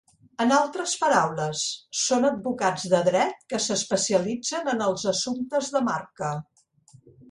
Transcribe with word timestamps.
En 0.43 0.53
altres 0.55 0.95
paraules, 1.03 1.61
són 2.05 2.25
advocats 2.31 2.87
de 2.95 3.03
dret 3.11 3.47
que 3.53 3.63
s'especialitzen 3.69 4.77
en 4.77 4.85
els 4.91 5.09
assumptes 5.17 5.75
de 5.79 5.89
marca. 5.95 6.37